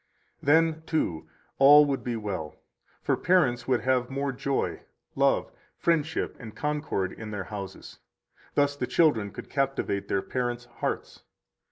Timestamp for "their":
7.29-7.43, 10.07-10.23